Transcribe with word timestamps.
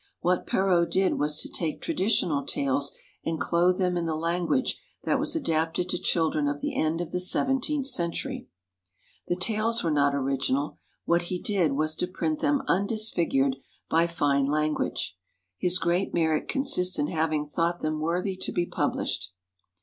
What 0.19 0.47
Perrault 0.47 0.89
did 0.89 1.19
was 1.19 1.39
to 1.43 1.47
take 1.47 1.79
traditional 1.79 2.43
tales 2.43 2.97
and 3.23 3.39
clothe 3.39 3.77
them 3.77 3.97
in 3.97 4.07
the 4.07 4.15
language 4.15 4.81
that 5.03 5.19
was 5.19 5.35
adapted 5.35 5.89
to 5.89 5.99
children 5.99 6.47
of 6.47 6.59
the 6.59 6.75
end 6.75 7.01
of 7.01 7.11
the 7.11 7.19
seventeenth 7.19 7.85
century. 7.85 8.47
The 9.27 9.35
tales 9.35 9.83
were 9.83 9.91
not 9.91 10.15
original; 10.15 10.79
what 11.05 11.25
he 11.29 11.37
did 11.37 11.73
was 11.73 11.93
to 11.97 12.07
print 12.07 12.39
them 12.39 12.63
undisfigured 12.67 13.57
by 13.91 14.07
fine 14.07 14.47
language. 14.47 15.19
His 15.59 15.77
great 15.77 16.15
merit 16.15 16.47
consists 16.47 16.97
in 16.97 17.05
having 17.05 17.45
thought 17.45 17.81
them 17.81 17.99
worthy 17.99 18.35
to 18.37 18.51
be 18.51 18.65
published. 18.65 19.31